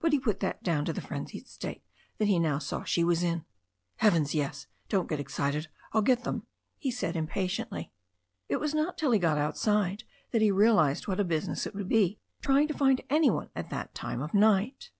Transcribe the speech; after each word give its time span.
But 0.00 0.14
he 0.14 0.18
put 0.18 0.40
that 0.40 0.62
down 0.62 0.86
to 0.86 0.94
the 0.94 1.02
frenzied 1.02 1.46
state 1.46 1.84
that 2.16 2.28
he 2.28 2.38
now 2.38 2.58
saw 2.58 2.82
she 2.82 3.04
was 3.04 3.22
in. 3.22 3.44
"Heavens, 3.96 4.34
yes! 4.34 4.66
Don't 4.88 5.06
get 5.06 5.20
excited. 5.20 5.68
I'll 5.92 6.00
get 6.00 6.24
them," 6.24 6.46
he 6.78 6.90
said 6.90 7.14
impatiently. 7.14 7.92
It 8.48 8.56
was 8.56 8.72
not 8.74 8.96
till 8.96 9.10
he 9.10 9.18
got 9.18 9.36
outside 9.36 10.04
that 10.30 10.40
he 10.40 10.50
realized 10.50 11.06
what 11.06 11.20
a 11.20 11.26
busi 11.26 11.48
ness 11.48 11.66
it 11.66 11.74
would 11.74 11.90
be 11.90 12.18
trying 12.40 12.68
to 12.68 12.74
find 12.74 13.02
any 13.10 13.28
one 13.28 13.50
at 13.54 13.68
that 13.68 13.94
time 13.94 14.22
of 14.22 14.32
night. 14.32 14.92